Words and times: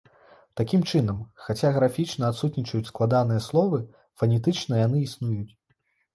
Такім 0.59 0.85
чынам, 0.91 1.19
хаця 1.47 1.71
графічна 1.75 2.31
адсутнічаюць 2.33 2.89
складаныя 2.91 3.45
словы, 3.49 3.83
фанетычна 4.23 4.83
яны 4.85 5.05
існуюць. 5.11 5.53